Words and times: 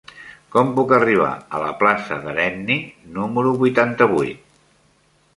Com 0.53 0.69
puc 0.77 0.93
arribar 0.95 1.33
a 1.57 1.59
la 1.63 1.67
plaça 1.81 2.17
d'Herenni 2.23 2.77
número 3.19 3.51
vuitanta-vuit? 3.65 4.41